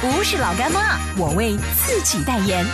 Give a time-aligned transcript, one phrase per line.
[0.00, 2.64] 不是老干妈，我为自己代言。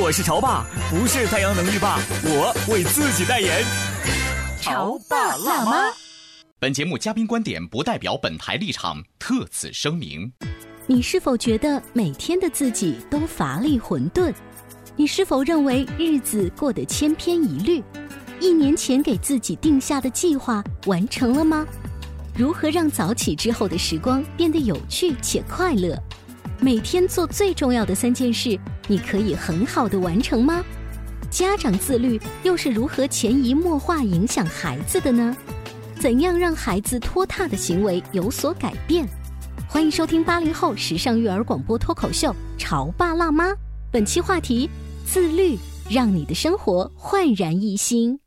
[0.00, 3.64] 我是潮爸，不是太阳能浴霸，我为自己代言。
[4.60, 5.92] 潮爸辣妈。
[6.60, 10.32] 本节目嘉宾观点不代表本台立场，特此声明。
[10.86, 14.32] 你是否觉得每天的自己都乏力混沌？
[14.94, 17.82] 你是否认为日子过得千篇一律？
[18.38, 21.66] 一年前给自己定下的计划完成了吗？
[22.36, 26.00] 如何让早起之后的时光变得有趣且快乐？
[26.60, 30.64] 每天做最重要的三件事，你可以很好的完成吗？
[31.30, 35.36] 家长自律又是如何潜移默化影响孩子的呢？
[36.00, 39.06] 怎样让孩子拖沓的行为有所改变？
[39.68, 43.50] 欢迎收听八零后时尚育儿广播脱口秀《潮爸辣妈》，
[43.92, 44.68] 本期话题。
[45.06, 45.56] 自律，
[45.88, 48.18] 让你的生活焕然一新。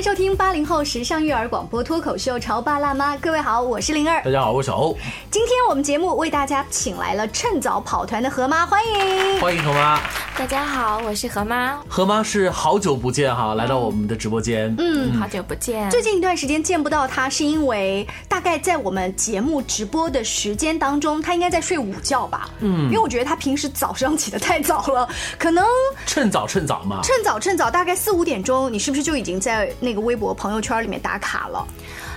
[0.00, 4.22] 迎收听八零后时尚育儿广播脱口秀《潮爸辣妈》，各位好，我是灵儿。
[4.24, 4.96] 大家好，我是小欧。
[5.30, 10.00] 今天我们节目为大家请来了趁早跑团的何妈，欢迎，欢迎何妈。
[10.38, 11.78] 大家好，我是何妈。
[11.86, 14.74] 何妈是好久不见哈，来到我们的直播间。
[14.78, 15.90] 嗯，好久不见。
[15.90, 22.48] 最近一段时间见不到她，是因为大概在我们节目直播的时间当中，她应该在睡午觉吧？
[22.60, 25.06] 嗯，因为我觉得她平时早上起得太早了，
[25.38, 25.62] 可能
[26.06, 27.00] 趁早趁早嘛。
[27.02, 31.66] 趁早趁早，大概四五点钟，你是不是就已经在那个微博朋友圈里面打卡了？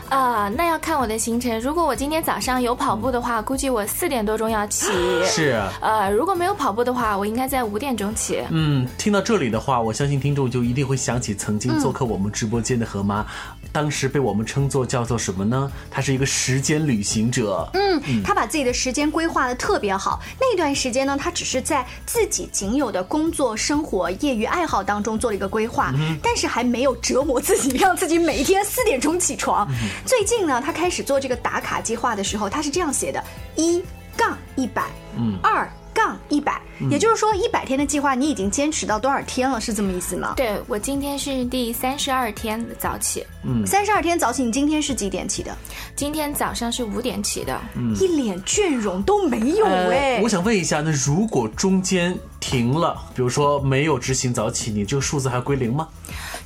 [0.10, 1.60] 啊，那要看我的行程。
[1.60, 4.92] 如果我今天早上有跑步的话，估计我四点多钟要起。
[5.26, 5.60] 是。
[5.82, 8.44] 呃，如果没有跑步的话，我应该在五点钟起。
[8.50, 13.26] 嗯，听到这里的话，我相信听众就一定会想起曾经做客我们直播间的何妈，
[13.74, 15.70] 当时被我们称作叫做什么呢？
[15.90, 17.68] 他是一个时间旅行者。
[17.74, 20.22] 嗯，他把自己的时间规划的特别好。
[20.40, 25.92] 那段时间呢，他只是在自己仅有的工作、生活、业余爱好当中做了一个规划，
[26.22, 29.68] 但是还没有折磨自己，让自己每一天四点钟起床。
[30.06, 33.24] 最近呢，他开始做这个打卡计划的时候，他是这样写的：
[33.56, 33.84] 一
[34.16, 34.84] 杠一百，
[35.18, 39.62] 嗯，二杠一百，也就是说，一百天的计划你已经坚持到多少天了？
[39.62, 40.34] 是这么意思吗？
[40.36, 45.56] 对，我今天是第三十二天的早起，嗯，三十二天早起，你今天是几点起的？
[45.96, 50.20] 今天早上是五点起的，嗯，一脸倦容都没有哎。
[50.24, 55.88] 我想问一下，那如果中间停了，比如说没有执行早起，你这个数字还归零吗？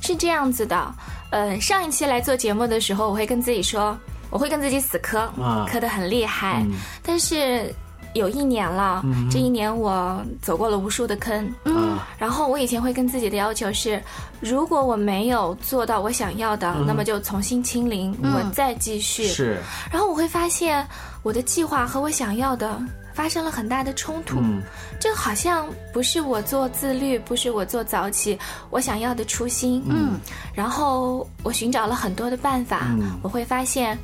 [0.00, 0.94] 是这样子的。
[1.30, 3.98] 嗯，上一期来做节目的时候，我会跟自己说，
[4.30, 5.30] 我会跟自己死磕，
[5.66, 6.64] 磕得很厉害。
[7.02, 7.74] 但是
[8.18, 11.50] 有一年了，这一年我走过了无数的坑。
[11.64, 14.02] 嗯，然后我以前会跟自己的要求是，
[14.40, 19.26] 如果我没有做到我想要的，那么就重新清零，我再继续。
[19.26, 19.58] 是。
[19.90, 20.86] 然后我会发现，
[21.22, 22.78] 我的计划和我想要的。
[23.14, 24.38] 发生了很大的冲突，
[25.00, 28.38] 这好像不是我做自律，不是我做早起，
[28.70, 29.82] 我想要的初心。
[29.88, 30.20] 嗯，
[30.54, 32.86] 然后我寻找了很多的办法，
[33.20, 33.98] 我会发现，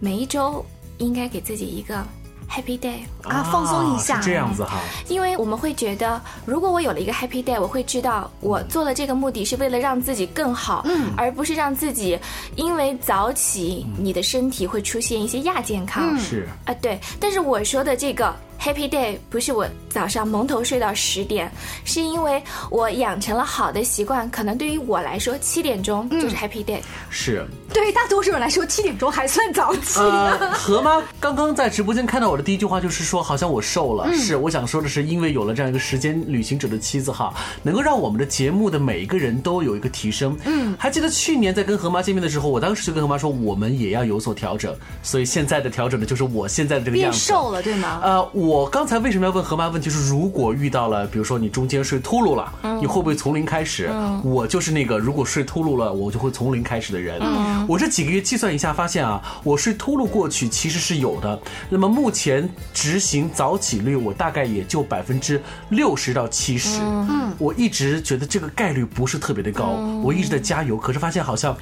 [0.00, 0.62] 每一周
[0.98, 2.06] 应该给自己一个。
[2.50, 4.80] Happy day 啊，放松一下，这样子哈。
[5.08, 12.18] 因为我们会觉得，如果我有了一个 Happy day，我会知道我做了这个目的是为了让自己更好，嗯，而不是让自己
[12.56, 16.18] 因为早起，你的身体会出现一些亚健康。
[16.18, 16.98] 是啊，对。
[17.20, 21.50] 但是我说的这个 Happy day 不是我早上蒙头睡到十点，
[21.84, 24.28] 是因为我养成了好的习惯。
[24.30, 26.80] 可能对于我来说，七点钟就是 Happy day。
[27.08, 30.00] 是，对于大多数人来说，七点钟还算早起。
[30.52, 32.42] 何妈刚刚在直播间看到我的。
[32.42, 34.12] 第一句话就是说，好像我瘦了。
[34.14, 40.36] 是，我想说的是，因为有了这样一个时间旅行者的妻子哈，能够让我们的节目的每一个人都有一个提升。
[40.44, 44.74] 嗯，还记得去年在跟何妈见面的时候，我当时就跟何妈说，我们也要有所调整。
[45.02, 47.18] 所以现在的调整呢，就是我现在的这个样子。
[47.18, 48.00] 变瘦了，对吗？
[48.02, 49.90] 呃，我我刚才为什么要问何妈问题？
[49.90, 52.50] 是如果遇到了，比如说你中间睡秃噜了，
[52.80, 53.90] 你会不会从零开始？
[54.24, 57.20] 我就是那个如果睡秃噜了，我就会从零开始的人。
[57.68, 61.38] 我这几个月计算一下，发现啊，我睡秃噜过去其实是有的。
[61.68, 66.80] 那么目前执行早起率，我大概也就百分之六十到七十。
[66.80, 69.72] 嗯，我一直觉得这个概率不是特别的高，
[70.02, 71.54] 我一直在加油，可是发现好像。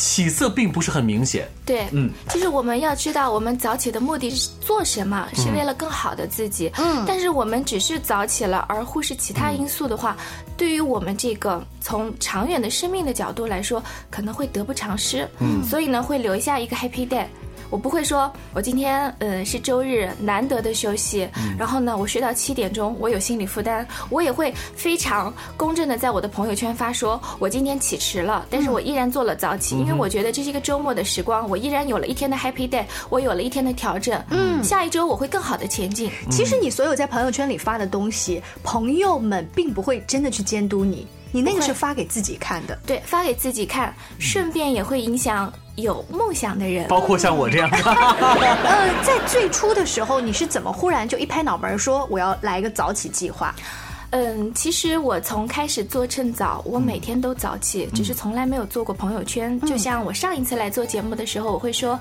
[0.00, 1.46] 起色并不是很明显。
[1.66, 5.28] 对，嗯，就是我们要知道，我们早起的目的是做什么？
[5.34, 6.72] 是为了更好的自己。
[6.78, 10.16] 嗯，但是我们只是早起了，而忽视其他因素的话，
[10.56, 15.28] 对于我们这个从长远的生命的角度来说，可能会得不偿失。
[15.38, 17.26] 嗯，所以呢，会留下一个 happy day。
[17.68, 21.28] 我不会说，我今天嗯是周日难得的休息，
[21.58, 36.10] 然后呢我睡到七点钟，我有心理负担，我也会非常公正的在我的朋友圈发说，我今天起迟了，但是我依然做了早起，因为我觉得这是一个周末的时光，我依然有了一天的 happy day，我有了一天的调整，嗯，下一周我会更好的前进。
[36.30, 41.06] 其实你所有在朋友圈里发的东西，朋友们并不会真的去监督你。
[41.32, 47.68] 你那个是发给自己看的，对，发给自己看，顺便也会影响有梦想的人，包括像我这样。
[47.72, 53.54] 呃，在最初的时候，你是怎么忽然就一拍脑门说我要来一个早起计划？
[54.10, 59.58] 嗯，其实我从开始做趁早，我每天都早起，只是从来没有做过朋友圈。
[59.60, 61.96] 就像我上一次来做节目的时候，我会说，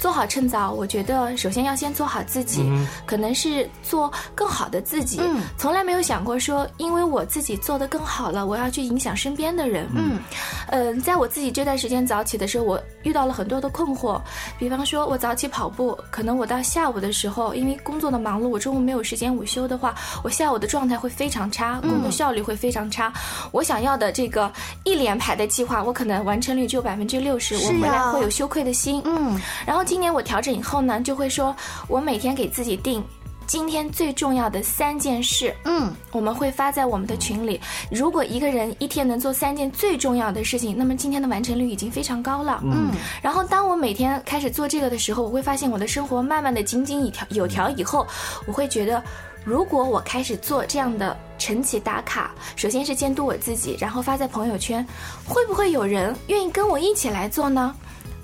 [0.00, 2.68] 做好趁早，我觉得首先要先做好自己，
[3.06, 5.20] 可能是做更好的自己。
[5.56, 9.88] 从来没有想过说，因为我自己做的更好了，我要去影响身边的人。
[9.94, 10.18] 嗯，
[10.66, 14.20] 嗯，在我自己这段时间早起的时候，我遇到了很多的困惑，
[14.58, 19.94] 比方说我早起跑步，可能我到下午的时候，因为工作的忙碌，我中午没有时间午休的话，
[20.24, 21.51] 我下午的状态会非常。
[21.52, 23.12] 差工作效率会非常差，
[23.52, 24.50] 我想要的这个
[24.84, 29.02] 一连排的计划，我可能完成率只有百分之六十，我回来会有羞愧的心。
[29.04, 31.54] 嗯，然后今年我调整以后呢，就会说
[31.86, 33.04] 我每天给自己定
[33.46, 35.54] 今天最重要的三件事。
[35.64, 37.60] 嗯，我们会发在我们的群里。
[37.90, 42.60] 如果一个人一天能做三件最重要的事情，那么今天的完成率已经非常高了。
[42.64, 42.90] 嗯，
[43.20, 48.06] 然后当我每天开始做这个的时候，我会发现我的生活慢慢的井井有条有条以后，
[48.46, 49.02] 我会觉得。
[49.44, 54.86] 如果我开始做这样的晨起打卡，首先是监督我自己，然后发在朋友圈，
[55.26, 57.74] 会不会有人愿意跟我一起来做呢？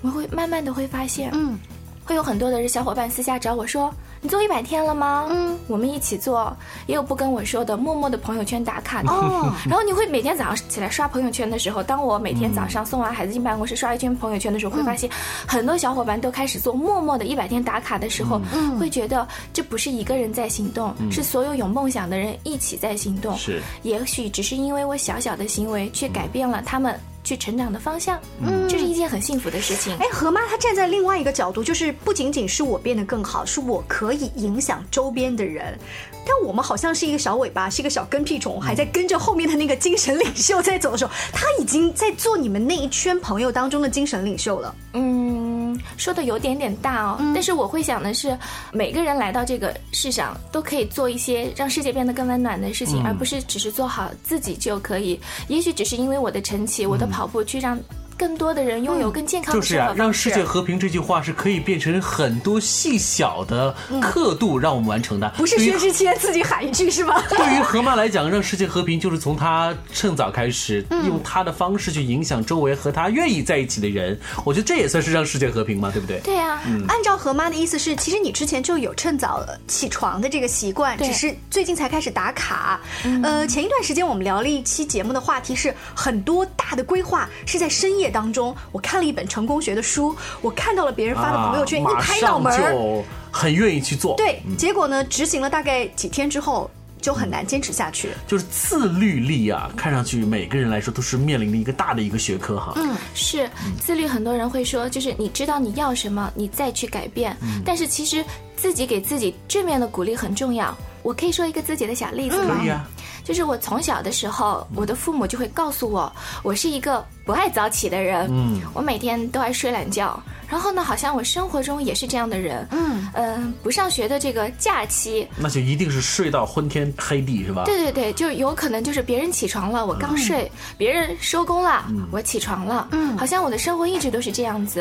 [0.03, 1.59] 我会慢慢的会发现，嗯，
[2.05, 3.93] 会有很多的小伙伴私下找我说。
[4.21, 5.27] 你做一百天了吗？
[5.31, 6.57] 嗯，我们一起做。
[6.87, 9.11] 也有不跟我说的，默默的朋友圈打卡的。
[9.11, 15.09] 哦， 然后你会每天早上起来刷朋友圈的时候，当我每天早上送完孩子进办公室刷一圈朋友圈的时候，会发现
[15.47, 18.41] 很多小伙伴都开始做默默的一百天打卡的时候，
[18.79, 23.37] 会觉得这不是一个人在行动，是所有有梦想的人一起在行动。
[23.37, 26.99] 是，也许只是因为我小小的行为，却改变了他们。
[27.25, 29.97] 去成长的方向，嗯，这是一件很幸福的事情。
[29.99, 35.79] 哎，何妈她站在另外一个角度，就是不仅仅是我变得更好，是我可以影响周边的人。
[36.27, 44.75] 但我们好像是一个小尾巴，是一个小跟屁虫，还在跟着后面的那个精神领袖在走的时候，他已经在做你们那一圈朋友当中的精神领袖了。
[44.93, 45.48] 嗯，
[45.97, 48.37] 说的有点点大哦，但是我会想的是，
[48.73, 55.19] 每个人来到这个世上都可以做一些让世界变得更温暖的事情，而不是只是做好自己就可以。
[55.49, 57.79] 也许只是因为我的晨起，我的跑步，去让。
[58.19, 63.73] 更多的人拥有更健康的就是啊，让世界和平这句话是可以变成很多细小的
[64.03, 65.33] 刻度让我们完成的。
[65.37, 67.23] 不是薛之谦自己喊一句是吗？
[67.31, 74.19] 对于何妈来讲，让世界和平就是从她趁早开始，用她的方式去影响周围和她愿意在一起的人。
[74.45, 76.19] 我觉得这也算是让世界和平嘛，对不对？
[76.25, 82.81] 对啊，按照何妈的意思是，其实你之前就有趁早起床的这个习惯，只是最近才开始打卡。
[83.23, 88.08] 呃，前一段时间我们聊了一期节目的话题是很多大的规划是在深夜。
[88.11, 94.15] 当中，我看了一本成功学的书，我看到了别人发的朋友圈，一拍脑门就很愿意去做。
[94.17, 98.11] 对，结果呢，执行了大概几天之后，就很难坚持下去。
[98.27, 102.73] 就是自律力啊，看上去每个人来说都是面临的一个大的一个学科哈。
[102.77, 103.49] 嗯，是
[103.81, 107.37] 自律，很多人会说，就是你知道你要什么，你再去改变。
[107.65, 108.25] 但是其实
[108.57, 110.77] 自己给自己正面的鼓励很重要。
[111.09, 112.59] 我可以说一个自己的小例子吗？
[112.59, 112.87] 可以啊。
[113.25, 116.13] 就是我从小的时候，我的父母就会告诉我，
[116.43, 118.27] 我是一个不爱早起的人。
[118.31, 120.23] 嗯，我每天都爱睡懒觉。
[120.51, 122.69] 然后呢，好像我生活中也是这样的人。
[122.73, 127.65] 嗯嗯，不上学的这个假期，那就一定是睡到昏天黑地，是吧？
[127.65, 130.47] 对对对，就有可能就是别人起床了，我刚睡；
[130.77, 132.87] 别人收工了，我起床了。
[132.91, 134.81] 嗯，好像我的生活一直都是这样子。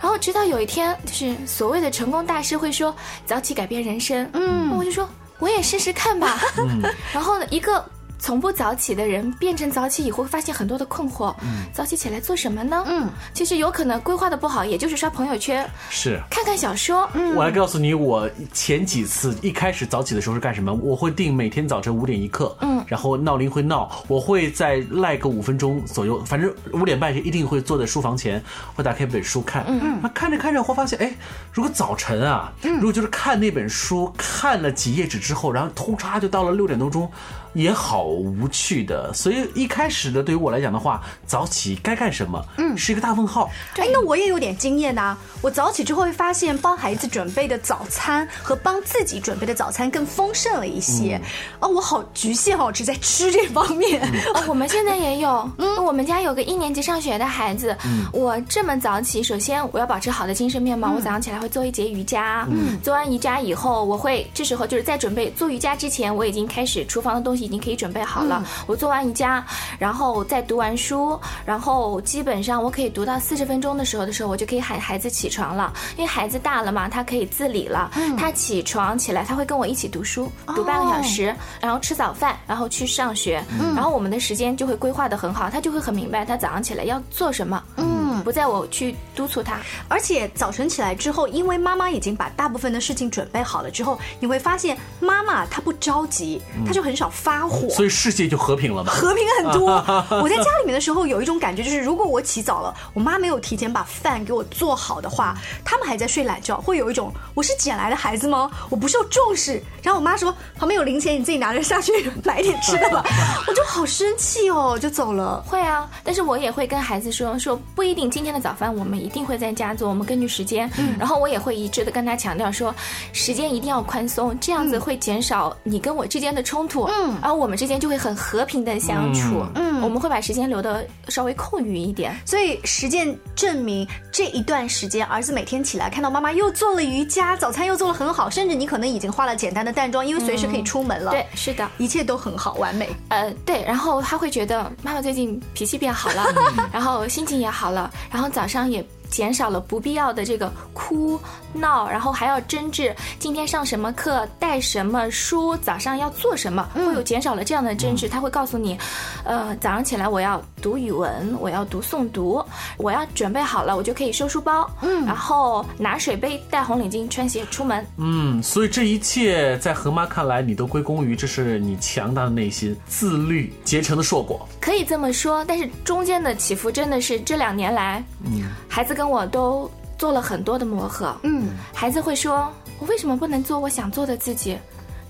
[0.00, 2.92] 然后直到有一天，就是所谓的成功大师会说
[3.24, 4.28] 早起改变人生。
[4.32, 5.08] 嗯，我就说。
[5.38, 6.38] 我也试试看吧。
[7.12, 7.84] 然后呢，一个
[8.24, 11.34] 从不早起的人变成早起以后，会发现很多的困惑。
[11.42, 12.82] 嗯，早起起来做什么呢？
[12.86, 17.06] 嗯，其实有可能规划的不好，也就是刷朋友圈，是看看小说。
[17.12, 20.72] 嗯，我来告诉你，我前几次一开始早起的时候是干什么？
[20.72, 28.42] 我会定每天早晨五点一刻，嗯，然后闹铃会闹，我会再赖个五分钟左右，反正五点半是一定会坐在书房前，
[28.74, 29.66] 会打开一本书看。
[29.68, 31.14] 嗯嗯，那看着看着会发现，哎，
[31.52, 37.06] 如果早晨啊，如果就是看那本书看了几页纸之后，然后突嚓就到了六点多钟。
[37.54, 42.44] 也好无趣的，所以一开始的对于我来讲的话，早起该干什么？
[42.58, 43.48] 嗯，是一个大问号。
[43.76, 45.16] 哎，那我也有点经验呐。
[45.40, 51.20] 我早起之后会发现，帮孩子准备的早餐和帮自己准备的早餐更丰盛了一些。
[51.60, 54.02] 哦，我好局限哦，只在吃这方面。
[54.34, 55.48] 哦，我们现在也有。
[55.58, 57.76] 嗯，我们家有个一年级上学的孩子。
[57.84, 60.92] 嗯，我这么早起，首先我要保持好的精神面貌。
[60.96, 62.48] 我早上起来会做一节瑜伽。
[62.50, 67.43] 嗯，做完瑜伽以后，我会这时候就是在准备做瑜伽之前，我已经开始厨房的东西。
[67.44, 68.42] 已经可以准备好了。
[68.66, 69.44] 我做完瑜伽，
[69.78, 75.72] 然后再读完书，然后基本上我可以读到四十分钟的时候的时候，我就可以喊孩子起床了。
[75.96, 77.90] 因为孩子大了嘛，他可以自理了。
[78.18, 83.44] 他起床起来，他会跟我一起读书，读半个小时，然后吃早饭，然后去上学。
[83.74, 87.62] 然后我们的时间就会规划的很好，他就会很明白他早上起来要做什么。
[87.76, 87.93] 嗯，
[88.24, 89.60] 不在我去督促他。
[89.86, 97.34] 而且早晨起来之后，因为妈妈已经把大部分的事情准备好了之后，你会发现妈妈她不着急，她就很少发。
[97.34, 98.92] 发火，所以世界就和平了嘛？
[98.92, 99.72] 和平很多。
[100.22, 108.48] 我在家里面的时候有一种感觉，就是如果我起早了，我妈没有提前把饭给我做好的话，他们还在睡懒觉，会有一种我是捡来的孩子吗？
[108.70, 109.60] 我不受重视。
[109.82, 113.04] 然后我妈说旁边有零钱，你自己拿着下去 买点吃的吧。
[113.48, 115.42] 我就好生气哦，就走了。
[115.44, 120.70] 会啊，但是我也会跟孩子说说，不一定今天的早饭我们一定会在家做，我们根据时间。
[120.78, 120.94] 嗯。
[120.96, 122.72] 然后我也会一致的跟他强调说，
[123.12, 126.84] 时间一定要宽松，这样子会减少你跟我之间的冲突。
[126.84, 127.18] 嗯。
[127.20, 132.16] 而我们之间就会很和平的相处，嗯，我们会把时间留的稍微空余一点。
[132.24, 141.10] 所以实践证明，这一段时间，儿子每天起来看到妈妈又做了瑜伽，早餐又做了很好，甚至你可能已经化了简单的淡妆，因为随时可以出门了。
[141.10, 142.88] 对，是的，一切都很好，完美。
[143.08, 146.24] 呃，对，然后他会觉得妈妈最近脾气变好了，
[146.72, 148.84] 然后心情也好了，然后早上也。
[149.10, 151.20] 减少了不必要的这个哭
[151.54, 158.06] 闹，然后还要争执今天上什么课、带什么书、早上要做什么，会有减少了这样的争执。
[158.08, 158.76] 他会告诉你，
[159.24, 162.44] 呃，早上起来我要读语文，我要读诵读，
[162.76, 167.86] 我要准备好了，我就可以收书包，嗯，然后拿水杯、戴红领巾、穿鞋出门。
[167.96, 174.46] 嗯，所以这一切在何妈看来，你都归功于这是你强大的内心、自律结成的硕果。
[174.60, 179.04] 可以这么说，但是中间的起伏真的是这两年来，嗯，孩子跟。
[179.14, 184.58] 我都做了很多的磨合，嗯，孩子会说：“我为什么不能做我想做的自己？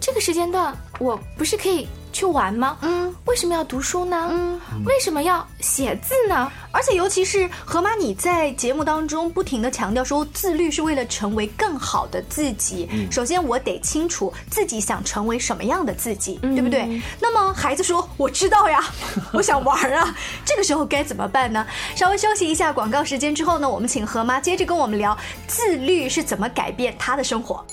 [0.05, 2.77] 这个时间段我不是可以？”去玩吗？
[2.83, 4.29] 嗯，为什么要读书呢？
[4.31, 6.53] 嗯，为什么要写字呢？
[6.71, 12.89] 而且尤其是何妈，你在节目当中不停的强调说，自律是为了成为更好的自己。
[13.11, 17.03] 首先，我得清楚自己想成为什么样的自己，对不对？
[17.19, 18.85] 那么孩子说：“我知道呀，
[19.33, 20.15] 我想玩啊。”
[20.47, 21.67] 这个时候该怎么办呢？
[21.97, 25.19] 稍微休息一下广告时间之后呢，我们请何妈接着跟我们聊
[25.49, 27.67] 自律是怎么改变他的生活。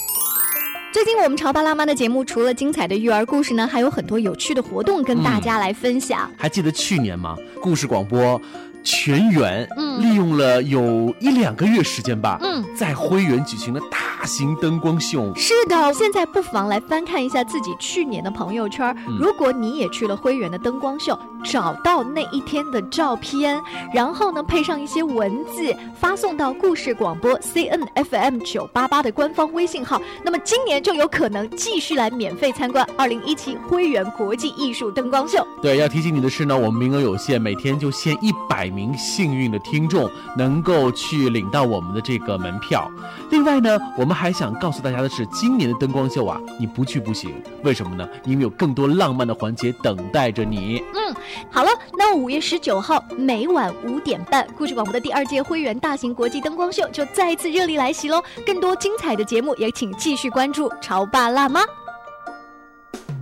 [0.92, 6.30] 最近我们潮爸辣妈的节目，除了精彩的育儿故事呢，还有很多有趣的活动跟大家来分享。
[6.38, 7.38] 还记得去年吗？
[7.62, 8.40] 故事广播。
[8.84, 15.32] 全员嗯利用了有一两个月时间吧，嗯在辉园举行了大型灯光秀。
[15.36, 18.96] 是的，现在不妨来翻看一下自己去年的朋友圈。
[19.20, 23.62] 如果你也去了辉园的灯光秀，找到那一天的照片，
[23.94, 35.46] 然后呢配上一些文字，发送到故事广播 C N F M 九八八的官方微信号，那么今年就有可能继续来免费参观二零一七辉园国际艺术灯光秀。
[35.62, 38.72] 对，要提醒你的是呢，我们名额有限，每天就限一百。
[38.72, 42.90] 名幸运的听众能够去领到我们的这个门票。
[43.30, 47.32] 另外呢，我们还想告诉大家的是，今年的灯光秀啊，你不去不行。
[47.63, 48.08] 为什么呢？
[48.25, 50.84] 因为有更多浪漫的环节等待着你。
[50.94, 51.15] 嗯，
[51.50, 58.24] 好了，那五月十九号每晚五点半，故事广播的第二届会员大型国际灯光秀就再一次热力来袭喽！
[58.46, 61.62] 更多精彩的节目也请继续关注潮爸辣妈。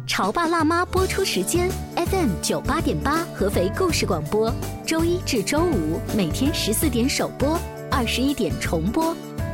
[0.07, 4.51] 潮爸辣妈播出时间：FM 九八点八，合肥故事广播，
[4.85, 7.59] 周一至周五每天十四点首播，
[7.91, 9.15] 二十一点重播。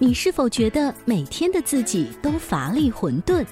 [0.00, 3.44] 你是否觉得每天的自己都乏力混沌？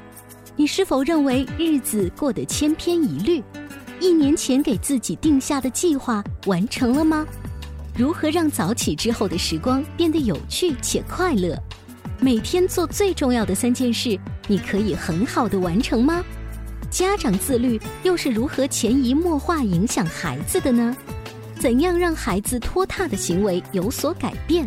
[0.54, 3.42] 你是否认为日子过得千篇一律？
[3.98, 7.26] 一年前给自己定下的计划完成了吗？
[7.96, 11.60] 如何让早起之后的时光变得有趣且快乐？
[12.20, 16.24] 每天做最重要的三件事，你可以很好的完成吗？
[16.92, 20.96] 家长自律又是如何潜移默化影响孩子的呢？
[21.58, 24.64] 怎样让孩子拖沓的行为有所改变？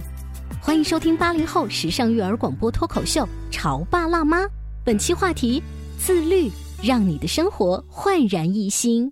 [0.61, 4.43] 欢迎收听八零后时尚育儿广播脱口秀《潮爸辣妈》，
[4.83, 5.61] 本期话题：
[5.97, 6.49] 自律，
[6.81, 9.11] 让你的生活焕然一新。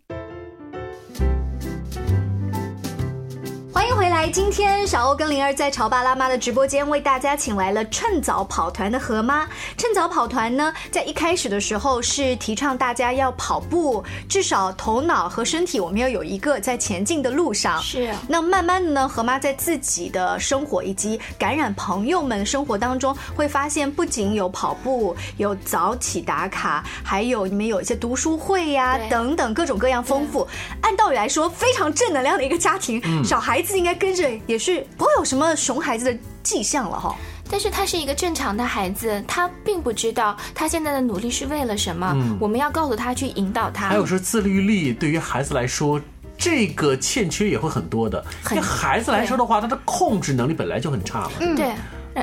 [3.71, 9.47] 欢迎回来来，今天小欧跟灵儿在潮爸辣妈的直播间为大家请来了趁早跑团的何妈。
[9.77, 17.81] 趁早跑团呢，在一开始的时候是提倡大家要跑步，至少头脑和身体我们要有一个在前进的路上。
[17.81, 18.13] 是。
[18.27, 30.45] 那慢慢的呢，何妈在自己的生活以及感染朋友们生活当中，会发现不仅有跑步，有早起打卡，还有你们有一些读书会呀等等各种各样丰富。
[30.81, 34.16] 按道理来说，非常正能量的一个家庭，小孩子应该跟。
[34.17, 37.15] 跟着也是不会有什么熊孩子的迹象了哈，
[37.49, 42.15] 但是他是一个正常的孩子，他并不知道他现在的努力是为了什么。
[42.39, 43.89] 我们要告诉他去引导他。
[43.89, 46.01] 还有说自律力对于孩子来说，
[46.37, 48.23] 这个欠缺也会很多的。
[48.49, 51.31] 对孩子来说的话，他的控制能力本来就很差嘛。
[51.39, 51.73] 嗯，对。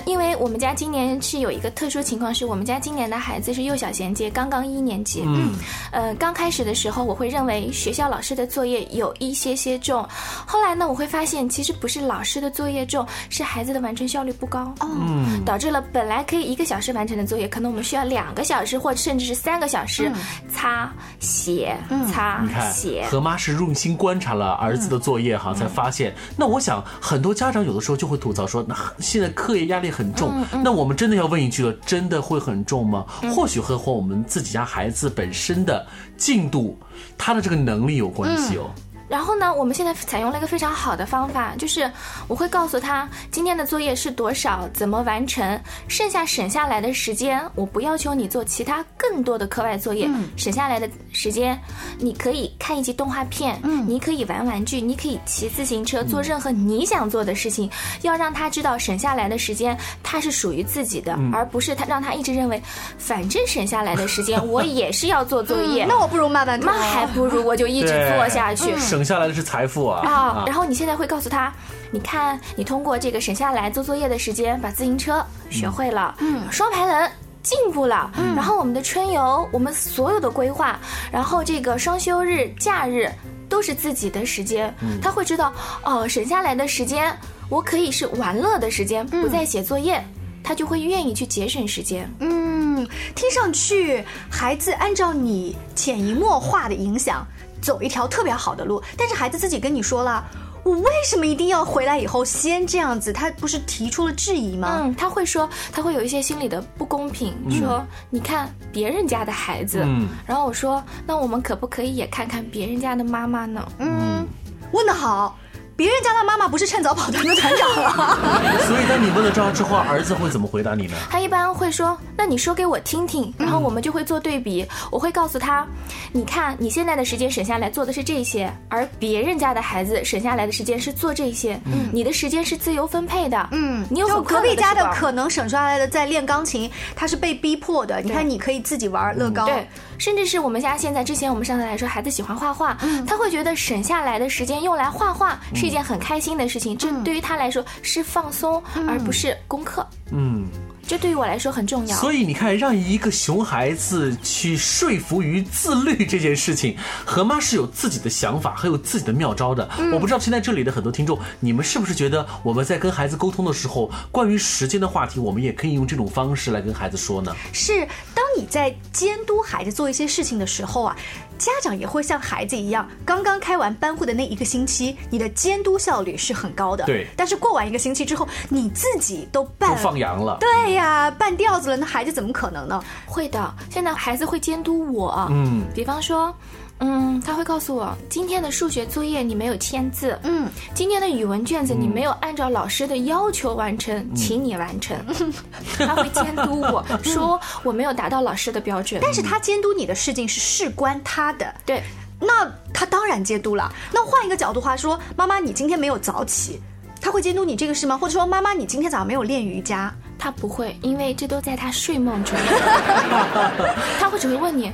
[0.07, 5.23] 因为我们家今年是有一个特殊情况，是我们家今年的孩子是幼小衔接，刚刚一年级。
[5.25, 5.53] 嗯，
[5.93, 10.07] 呃，刚开始的时候，我会认为学校老师的作业有一些些重，
[10.47, 14.75] 后来呢，我会发现其实不是老师的作业重，是孩子的完成效率不高。
[14.83, 20.11] 嗯，导致了本来可以一个小时完成的作业，可能我们需要两个小时，或者甚至是三个小时
[20.53, 21.77] 擦写
[22.13, 23.07] 擦写。
[23.11, 26.13] 何妈是用心观察了儿子的作业哈，才发现。
[26.37, 29.84] 那我想很多家长有的时候就会吐槽说，那现在课业压力。
[29.91, 33.05] 很重，那我们真的要问一句了，真的会很重吗？
[33.35, 35.87] 或许和和我们自己家孩子本身的
[36.17, 36.79] 进度，
[37.17, 38.71] 他的这个能力有关系哦。
[39.15, 41.89] 然后呢，我们现在采用了一个非常好的方法，就是
[42.27, 45.57] 我会告诉他今天的作业是多少，怎么完成，
[45.87, 51.57] 剩下省下来的时间，我不要求你做其他更多的课外作业，省下来的时间，
[51.97, 57.71] 你可以看一集动画片，嗯，你可以玩玩具，你可以骑自行车，做任何你想做的事情，
[58.03, 62.61] 要让他知道省下来的时间他是属于自己的，而不是他让他一直认为，
[62.99, 68.77] 反正省下来的时间 我也是要做作业，那我不如慢慢，那还不如我就一直做下去。
[68.77, 70.09] 省下来的是财富啊！
[70.09, 71.53] 啊，然后你现在会告诉他，
[71.91, 77.11] 你看，你通过这个省下来做作业的时间，把自行车学会了，嗯，双排轮
[77.43, 80.79] 进步了，嗯，然后我们的春游，我们所有的规划，
[81.13, 83.11] 然后这个双休日、假日
[83.49, 85.53] 都是自己的时间，他会知道，
[85.85, 87.17] 哦，省下来的时间，
[87.51, 90.03] 我可以是玩乐的时间，不再写作业，
[90.45, 92.09] 他就会愿意去节省时间。
[92.21, 97.27] 嗯，听上去孩子按照你潜移默化的影响。
[97.61, 100.23] 走一条特别好的路，但是孩子自己跟你说了，
[100.63, 103.11] 我为什么一定要回来以后先这样子？
[103.11, 104.83] 他不是提出了质疑吗？
[104.83, 113.67] 嗯，他会说，他会有一些心理的不公平，说你看别人家的孩子，嗯，然后我说，那我们可不可以也看看别人家的妈妈呢？
[113.79, 114.27] 嗯，
[114.73, 115.39] 问得好。
[115.77, 118.19] 别人家的妈妈不是趁早跑团的团长啊，
[118.67, 120.95] 所以当你问了这样之后，儿子会怎么回答你呢？
[121.11, 125.67] 他一般会说：“那你说给我听听。”然后我们就会做对比，我会告诉他
[126.13, 131.59] ：“你看你现在的时间省下来做的是这些，而别人家的孩子省下来的时间是做这些。
[131.65, 133.49] 嗯，你的时间是自由分配的。
[133.51, 138.01] 嗯，你有隔壁家的可能省出来的在练钢琴，他是被逼迫的。
[138.01, 139.47] 你看你可以自己玩乐高。
[139.47, 139.67] 对。”
[139.99, 142.77] 甚至是我们家现在之前我们上次来说，孩子喜欢画画，
[143.07, 149.87] 他会觉得省下来的时间用来画画是一件很开心的事情，这对于他来说是放松，而不是功课。
[150.13, 150.47] 嗯。
[150.87, 151.97] 这对于我来说很重要。
[151.97, 159.69] 所以你看，让一个熊孩子去说服于自律这件事情，何妈是有自己的想法，还有自己的妙招的。
[159.93, 167.35] 我不知道现在这里的很多听众，你们是不是觉得我们在跟孩子沟通的时候，关于时间的话题，我们也可以用这种方式来跟孩子说呢？
[167.53, 170.97] 是，当你在监督孩子做一些事情的时候啊。
[171.45, 176.87] 家长也会像孩子一样，刚刚开完班会的那一个星期，你的监督效率是很高的。
[176.87, 177.07] 对。
[177.15, 180.39] 但是过完一个星期之后，你自己都半放羊了。
[180.41, 182.83] 对呀，半吊子了，那孩子怎么可能呢？
[183.05, 185.29] 会的，现在孩子会监督我。
[185.31, 185.67] 嗯。
[185.75, 186.35] 比方说。
[186.81, 190.19] 嗯，他会告诉我，今天的数学作业你没有签字。
[190.25, 194.97] 嗯，今天的语文卷子你没有按照老师的要求完成，请你完成。
[195.79, 201.55] 他会监督我说我没有达到老师的标准，但是他监督你的事情是事关他的。
[201.65, 201.83] 对。
[202.21, 203.71] 那他当然监督了。
[203.93, 206.61] 那换一个角度话说，妈妈，你今天没有早起，
[207.01, 207.99] 他会监督你这个事吗？
[207.99, 212.35] 或者说，妈妈，你今天早上没有练瑜伽，他不会，因为这都在他睡梦中。
[214.01, 214.73] 他会只会问你，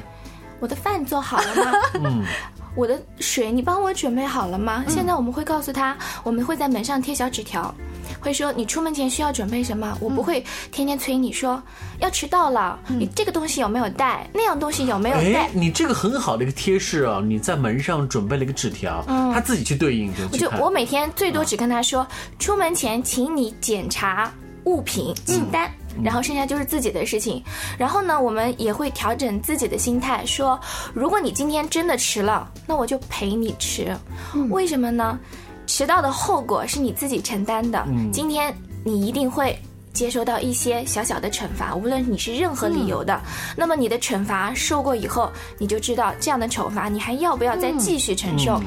[0.61, 1.73] 我的饭做好了吗？
[2.05, 2.25] 嗯。
[2.77, 4.85] 我的水你帮我准备好了吗？
[4.87, 7.75] 现在我们会告诉他，我们会在门上贴小纸条，
[8.21, 9.99] 会说你出门前需要准备什么。
[10.01, 11.61] 我不会天天催你说
[11.99, 14.25] 要迟到了，你这个东西有没有带？
[14.33, 15.51] 那样东西有没有带？
[15.53, 17.21] 你这个很好的一个贴士啊！
[17.21, 20.21] 你在门上准备了一个纸条，他自己去对应着。
[20.33, 22.07] 我就我每天最多只跟他说，
[22.39, 25.69] 出门前请你检查物品清单。
[26.03, 27.43] 然后剩下就是自己的事情，
[27.79, 30.59] 然后呢，我们也会调整自己的心态，说
[30.95, 33.97] 如果你今天真的迟了，那我就陪你迟。
[34.51, 35.19] 为什么呢？
[35.67, 37.87] 迟到的后果是你自己承担的。
[38.13, 39.59] 今天你一定会。
[39.93, 43.21] 接收到一些小小的惩罚，无论你是任何理由的，
[43.57, 48.61] 那么你的惩罚受过以后，你就知道这样的惩罚你还要不要再继续承受。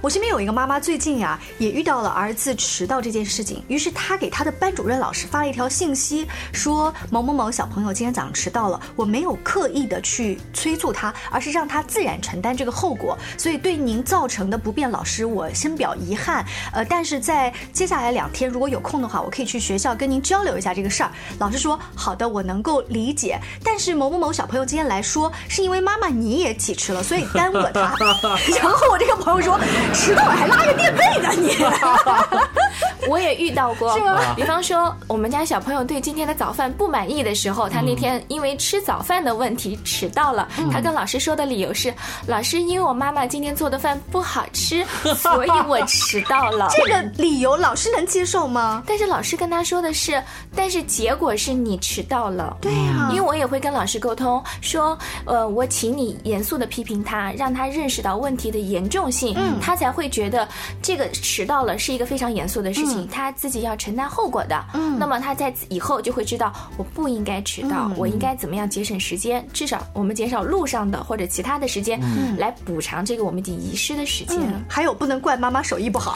[0.00, 16.44] 我身边有一个妈妈，最近呀也遇到了儿子迟到这件事情，于是她给她的班主任老师发了一条信息，说某某某小朋友今天早上迟到了，我没有刻意的去催促他，而是让他自然承担这个后果，所以对您造成的不便，老师我深表遗憾。
[16.72, 20.70] 呃，但是在接下来两天如果有空的话，我可以去学校跟您交流一下。
[20.70, 23.38] 这个事儿，老师说好的，我能够理解。
[23.64, 27.94] 但是某某某小朋友今天来说，是因为妈妈你也起迟了，所以耽误了他。
[28.60, 29.58] 然后我这个朋友说，
[29.92, 31.56] 迟到了还拉着垫背呢，你。
[33.08, 34.34] 我也遇到过， 是吗？
[34.36, 40.46] 比方说，我们家小朋友对今天的早饭不满意的时候，他那天因为吃早饭的问题迟到了。
[40.70, 41.92] 他跟老师说的理由是：
[42.26, 44.84] 老师，因为我妈妈今天做的饭不好吃，
[45.16, 46.68] 所以我迟到了。
[46.72, 48.82] 这个理由老师能接受吗？
[48.86, 50.22] 但是老师跟他说的是。
[50.62, 60.46] 但是结果是你迟到了，对呀，因为我也会跟老师沟通，说，呃，我请你严肃的批评他，让他认识到问题的严重性，嗯，他才会觉得
[60.82, 74.38] 这个迟到了是一个非常严肃的事情，他自己要承担后果的，嗯，那么他在以后就会知道，我不应该迟到，我应该怎么样节省时间，至少我们减少路上的或者其他的时间，嗯，来补偿这个我们已经遗失的时间。
[74.68, 76.14] 还有不能怪妈妈手艺不好，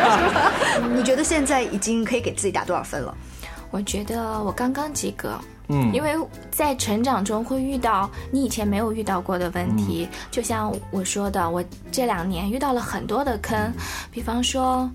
[0.96, 3.14] 你觉得现在已经可以给自己打多少分了？
[3.70, 6.14] 我觉得我刚刚及格，嗯，因为
[6.50, 13.72] 在成长中会遇到你以前没有遇到过的问题，就像我说的，我这两年遇到了很多的坑，
[14.10, 14.90] 比方说，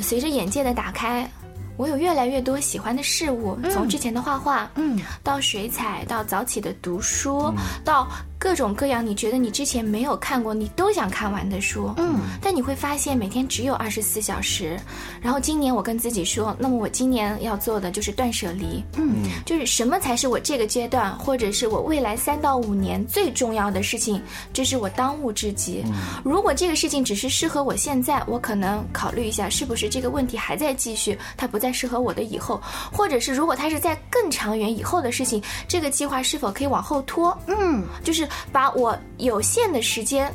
[0.00, 1.28] 随着眼界的打开，
[1.76, 7.52] 我有越来越多喜欢的事物，从之前的画画，嗯，到水彩，到早起的读书，
[7.84, 8.08] 到。
[8.40, 14.80] 各种各样，你觉得你之前没有看过，你都想看完的书，嗯，但你会发现每天只有二十四小时。
[15.20, 24.22] 然后今年我跟自己说，那么我今年要做的就是断舍离，嗯，就是什么才是我这个阶段或者是我未来三到五年最重要的事情，
[24.54, 25.84] 这是我当务之急。
[26.24, 32.58] 如果这个事情只是适合我现在，我可能考虑一下是不是这个问题还在继续，它不再适合我的以后，
[32.90, 37.36] 或者是如果它是在更长远以后的事情，这个计划是否可以往后拖？
[37.46, 38.26] 嗯，就是。
[38.52, 40.32] 把我有限的时间。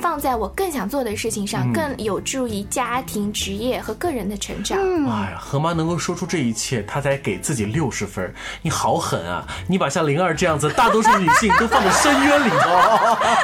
[0.00, 4.78] 放在我更想做的事情上，更有助于家庭、职业和个人的成长。
[5.06, 8.32] 哎呀，何妈能够说出这一切，她才给自己六十分。
[8.62, 9.46] 你好狠啊！
[9.68, 12.70] 你把像灵儿这样子大多数女性都放在深渊里头。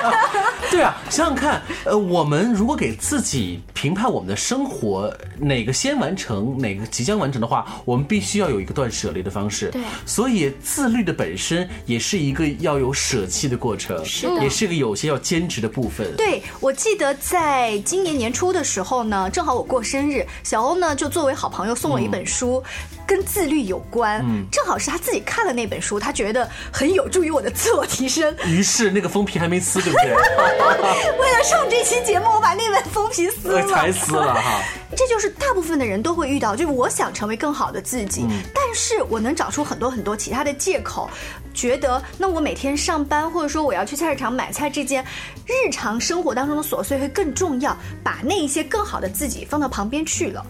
[0.70, 9.70] 对啊，想想看，呃，我们如果给自己评判我们的生活哪个先完成，哪个即将完成的话，我们必须要有一个断舍离的方式。
[9.70, 16.16] 对，所以自律的本身也是一个要有舍弃的过程，是的，也是个有些要坚持的部分。
[16.16, 16.42] 对。
[16.60, 22.62] 我记得在今年年初的时候呢，正好我过生日，小欧呢就作为好朋友送我一本书，
[23.06, 24.20] 跟自律有关。
[24.24, 28.34] 嗯，正好是他自己看了那本书，他觉得很有助于我的自我提升。
[28.46, 30.10] 于是那个封皮还没撕，对不对？
[31.18, 33.66] 为了上这期节目，我把那本封皮撕了。
[33.72, 34.62] 才撕了哈。
[34.96, 41.10] 这就是大部分的人都会遇到，就是我想成为更好的自己，但是我能找出很多很多其他的借口。
[41.52, 45.04] 觉得那我每天上班，或者说我要去菜市场买菜这件
[45.46, 50.44] 日常生活当中的琐碎会更重要，把那一些更好的自己放到旁边去了。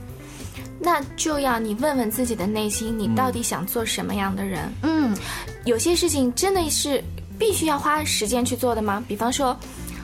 [0.87, 4.72] 那就要你问问自己的内心，你到底想做什么样的人？
[4.83, 5.12] 嗯，
[5.64, 7.03] 有些事情真的是
[7.37, 9.03] 必须要花时间去做的吗？
[9.09, 9.57] 比方说。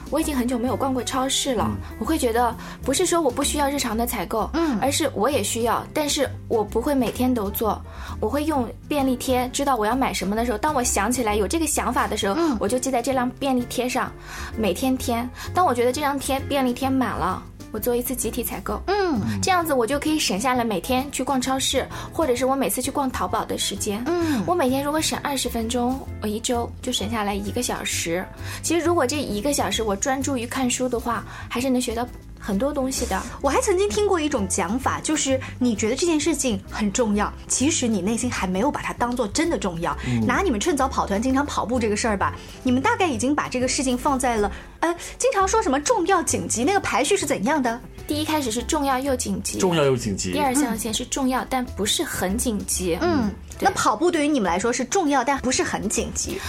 [0.09, 7.81] 我已经很久没有逛过超市了，我会觉得不是说我不需要日常的采购，嗯，而是我也需要，但是我不会每天都做，
[8.19, 14.11] 我会用便利贴，知道我要买什么的时候，当我想起来有这个想法的时候，我就记在这张便利贴上，
[14.55, 15.27] 每天贴。
[15.51, 17.41] 当我觉得这张贴便利贴满了。
[17.73, 28.23] 我做一次集体采购，嗯，这样子我就可以省下了每天去逛超市，或者是我每次去逛淘宝的时间，嗯，我每天如果省二十分钟，我一周就省下来一个小时。
[28.61, 32.07] 其实如果这一个小时我专注于看书的话，还是能学到。
[32.43, 39.97] 很多东西的，我还曾经听过一种讲法，就是你觉得这件事情很重要，其实你内心还没有把它当做真的重要。
[40.27, 44.51] 拿你们趁早跑团经常跑步这个事儿吧，你们大概已经把这个事情放在了
[44.81, 47.79] 呃，经常说什么重要紧急，那个排序是怎样的？
[48.05, 50.33] 第一开始是重要又紧急，重要又紧急。
[50.33, 52.97] 第二象限是重要但不是很紧急。
[53.01, 56.41] 嗯，那跑步对于你们来说是重要但不是很紧急。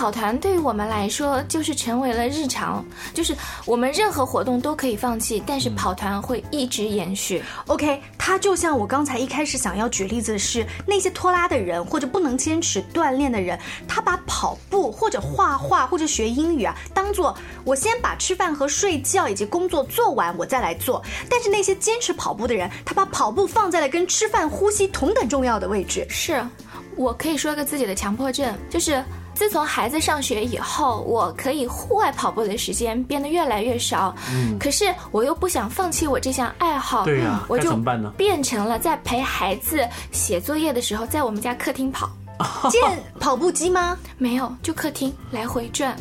[0.00, 2.82] 跑团对于我们来说就是成为了日常，
[3.12, 3.36] 就是
[3.66, 7.42] 我们任何活动都可以放弃，但是跑团会一直延续。
[7.66, 21.02] OK，它就像我刚才一开始想要举例子是那些拖拉的人或者不能坚持锻炼的人，他把跑步或者画画或者学英语啊当做我先把吃饭和睡觉以及工作做完我再来做。
[21.28, 26.06] 但是那些坚持跑步的人，他把跑步放在了跟吃饭呼吸同等重要的位置。
[26.08, 26.42] 是，
[27.00, 29.02] 我可以说一个自己的强迫症，就是。
[29.32, 34.14] 自从孩子上学以后，我可以户外跑步的时间变得越来越少。
[34.30, 37.06] 嗯，可是我又不想放弃我这项爱好。
[37.06, 38.12] 对呀，我就怎么办呢？
[38.18, 42.10] 变成了在陪孩子写作业的时候，在我们家客厅跑。
[42.70, 42.82] 见
[43.18, 43.96] 跑步机吗？
[44.18, 45.96] 没有，就客厅来回转。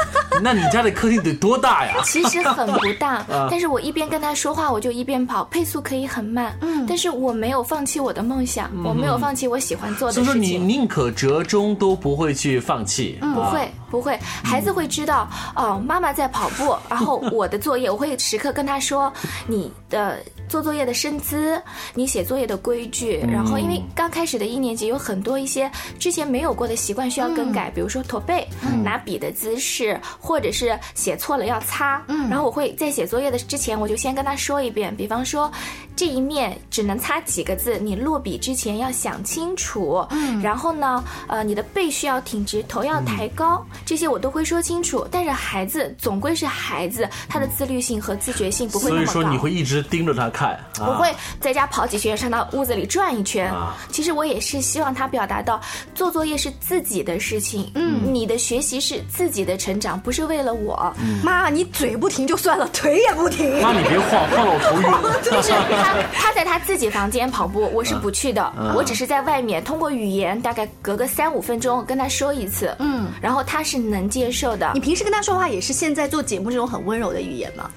[0.42, 1.94] 那你家的客厅得多大呀？
[2.04, 6.56] 其实很不大， 但是我一边跟他说话，我就一边跑，配速可以很慢。
[6.60, 10.24] 嗯，但是我没有放弃我的梦想，我没有放弃我喜欢做的事情。
[10.24, 13.18] 所以说，你宁可折中都不会去放弃。
[13.20, 19.12] 不会，不会，孩子会知道哦，妈妈在跑步，然后我的作业，我会时刻跟他说
[19.46, 20.18] 你的。
[20.48, 21.60] 做作业的身姿，
[21.94, 28.46] 你写作业的规矩，然后因为刚开始的一年级有很多一些之前没有过的习惯需要更改，比如说驼背、
[28.82, 32.02] 拿笔的姿势，或者是写错了要擦。
[32.30, 35.50] 然后我会在写作业的之前，我就先跟他说一遍，比方说
[35.94, 40.06] 这一面只能擦几个字，你落笔之前要想清楚。
[40.42, 45.06] 然后呢，呃，你的背需要挺直，头要抬高，这些我都会说清楚。
[45.10, 49.12] 但是孩子总归是孩子，他的自律性和自觉性不会那么高。
[49.12, 50.30] 所以说你会一直盯着他。
[50.36, 53.50] 看，我会在家跑几圈，上到屋子里转一圈。
[53.90, 55.58] 其实我也是希望他表达到，
[55.94, 60.94] 做作业是自己的事情，嗯，你的学习是自己的成长，不是为了我。
[61.22, 63.62] 妈，你嘴不停就算了，腿也不停。
[63.62, 64.86] 妈，你别晃，晃我头晕。
[65.24, 65.50] 就是
[65.82, 74.70] 他，他在他自己房间跑步，我是不去的，我只是在外面通过语言，大概隔个三五分钟跟他说一次，嗯，然后他是能接受的。
[74.74, 77.70] 你平时跟他说话也是现在做节目这种很温柔的语言吗？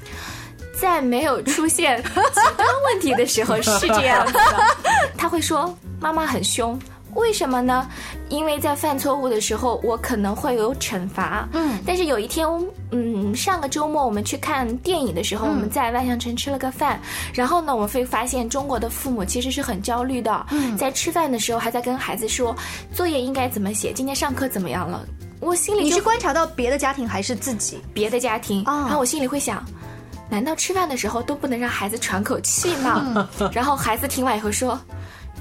[0.80, 2.10] 在没有出现 极
[2.58, 4.40] 端问题的时候是这样的，
[5.18, 6.80] 他会说妈妈很凶，
[7.16, 7.88] 为什么呢？
[8.30, 11.48] 因为在犯错误的时候，我可能会有惩罚。
[11.54, 12.48] 嗯，但是有一天，
[12.92, 17.02] 嗯，上个周末我们去看电影的时候，我们在万象城吃了个饭，
[17.34, 20.46] 然后呢，我们会发现中国的父母其实是很焦虑的，
[20.78, 22.56] 在吃饭的时候还在跟孩子说
[22.94, 25.04] 作业应该怎么写，今天上课怎么样了？
[25.40, 28.64] 我心里你是观察到别的家庭还是自己别的家庭？
[28.66, 29.66] 然后我心里会想。
[30.30, 33.28] 难道吃饭的时候都不能让孩子喘口气吗？
[33.52, 34.80] 然后孩子听完以后说。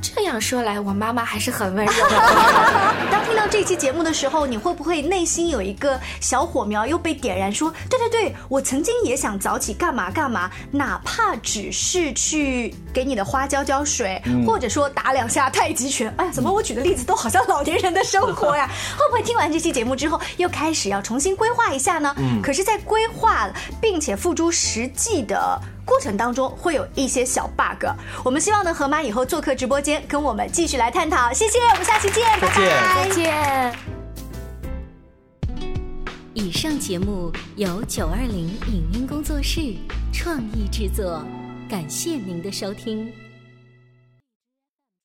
[0.01, 2.17] 这样说来，我妈妈还是很温柔的。
[3.11, 7.53] 当听到这期节目的时候，你会不会内心有一个小火苗又被点燃？
[7.53, 16.13] 说，对对对，我曾经也想早起干嘛干嘛，哪怕只是去给你的花浇浇水，或者说打两下太极拳。
[16.17, 18.69] 哎呀，怎么我举的例子都好像老年人的生活呀？
[18.99, 22.15] 会不会听完这期节目之后，又开始要重新规划一下呢？
[22.19, 23.49] 嗯，可是，在规划
[23.81, 25.61] 并且付诸实际的。
[25.89, 27.87] 过程当中会有一些小 bug，
[28.23, 31.33] 我们希望呢河马以后做客直播间，跟我们继续来探讨。
[31.33, 33.75] 谢谢，我们下期见，拜拜，再见。
[36.35, 39.75] 以上节目由九二零影音工作室
[40.13, 41.25] 创意制作，
[41.69, 43.11] 感谢您的收听。